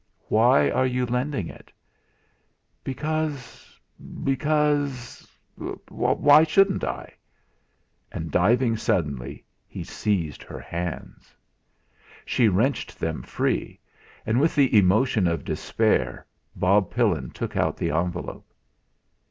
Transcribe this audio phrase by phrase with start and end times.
[0.29, 1.71] "Why are you lending it?"
[2.83, 3.79] "Because
[4.23, 5.27] because
[5.89, 7.13] why shouldn't I?"
[8.11, 11.35] and diving suddenly, he seized her hands.
[12.25, 13.79] She wrenched them free;
[14.25, 16.25] and with the emotion of despair,
[16.55, 18.51] Bob Pillin took out the envelope.